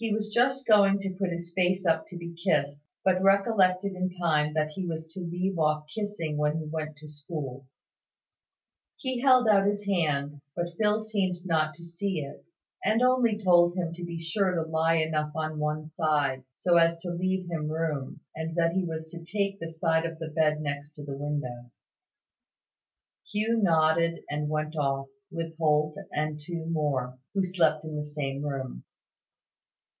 He 0.00 0.14
was 0.14 0.32
just 0.32 0.64
going 0.64 1.00
to 1.00 1.16
put 1.18 1.30
his 1.32 1.52
face 1.52 1.84
up 1.84 2.06
to 2.06 2.16
be 2.16 2.32
kissed, 2.32 2.80
but 3.04 3.20
recollected 3.20 3.94
in 3.94 4.10
time 4.10 4.52
that 4.54 4.68
he 4.68 4.86
was 4.86 5.08
to 5.08 5.18
leave 5.20 5.58
off 5.58 5.88
kissing 5.92 6.36
when 6.36 6.56
he 6.58 6.66
went 6.68 6.96
to 6.98 7.08
school. 7.08 7.66
He 8.96 9.20
held 9.20 9.48
out 9.48 9.66
his 9.66 9.86
hand, 9.86 10.40
but 10.54 10.68
Phil 10.80 11.00
seemed 11.00 11.38
not 11.44 11.74
to 11.74 11.84
see 11.84 12.20
it, 12.20 12.44
and 12.84 13.02
only 13.02 13.36
told 13.36 13.74
him 13.74 13.92
to 13.94 14.04
be 14.04 14.20
sure 14.22 14.52
to 14.54 14.62
lie 14.70 14.98
enough 14.98 15.32
on 15.34 15.58
one 15.58 15.90
side, 15.90 16.44
so 16.54 16.76
as 16.76 16.96
to 16.98 17.10
leave 17.10 17.50
him 17.50 17.68
room; 17.68 18.20
and 18.36 18.54
that 18.54 18.74
he 18.74 18.84
was 18.84 19.10
to 19.10 19.24
take 19.24 19.58
the 19.58 19.68
side 19.68 20.06
of 20.06 20.20
the 20.20 20.28
bed 20.28 20.60
next 20.60 20.94
the 20.94 21.02
window. 21.12 21.72
Hugh 23.28 23.58
nodded 23.60 24.22
and 24.30 24.48
went 24.48 24.76
off, 24.76 25.08
with 25.32 25.56
Holt 25.58 25.96
and 26.12 26.38
two 26.40 26.66
more, 26.66 27.18
who 27.34 27.42
slept 27.42 27.84
in 27.84 27.96
the 27.96 28.04
same 28.04 28.42
room. 28.44 28.84